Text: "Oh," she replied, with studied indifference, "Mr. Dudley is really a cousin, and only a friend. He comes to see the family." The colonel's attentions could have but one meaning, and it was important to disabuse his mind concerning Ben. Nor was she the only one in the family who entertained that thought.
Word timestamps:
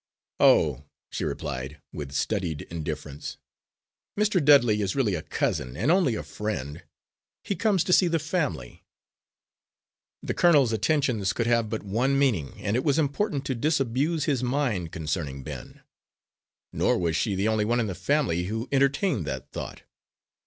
"Oh," 0.39 0.85
she 1.11 1.23
replied, 1.23 1.79
with 1.93 2.11
studied 2.11 2.63
indifference, 2.71 3.37
"Mr. 4.19 4.43
Dudley 4.43 4.81
is 4.81 4.95
really 4.95 5.13
a 5.13 5.21
cousin, 5.21 5.77
and 5.77 5.91
only 5.91 6.15
a 6.15 6.23
friend. 6.23 6.81
He 7.43 7.55
comes 7.55 7.83
to 7.83 7.93
see 7.93 8.07
the 8.07 8.17
family." 8.17 8.83
The 10.23 10.33
colonel's 10.33 10.73
attentions 10.73 11.33
could 11.33 11.45
have 11.45 11.69
but 11.69 11.83
one 11.83 12.17
meaning, 12.17 12.53
and 12.63 12.75
it 12.75 12.83
was 12.83 12.97
important 12.97 13.45
to 13.45 13.53
disabuse 13.53 14.25
his 14.25 14.41
mind 14.41 14.91
concerning 14.91 15.43
Ben. 15.43 15.81
Nor 16.73 16.97
was 16.97 17.15
she 17.15 17.35
the 17.35 17.47
only 17.47 17.63
one 17.63 17.79
in 17.79 17.85
the 17.85 17.93
family 17.93 18.45
who 18.45 18.67
entertained 18.71 19.27
that 19.27 19.51
thought. 19.51 19.83